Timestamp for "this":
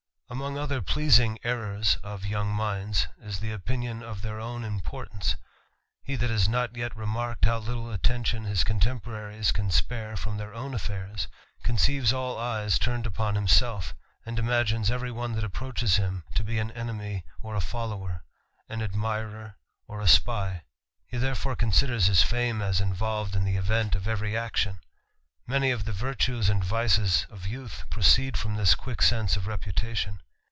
28.55-28.73